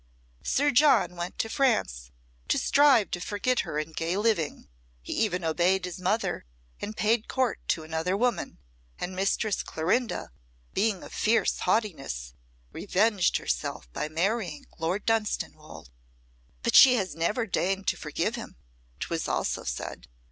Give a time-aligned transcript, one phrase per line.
[0.41, 2.09] Sir John went to France
[2.47, 4.67] to strive to forget her in gay living;
[5.03, 6.47] he even obeyed his mother
[6.79, 8.57] and paid court to another woman,
[8.97, 10.31] and Mistress Clorinda,
[10.73, 12.33] being of fierce haughtiness,
[12.73, 15.91] revenged herself by marrying Lord Dunstanwolde."
[16.63, 18.55] "But she has never deigned to forgive him,"
[19.01, 20.07] 'twas also said.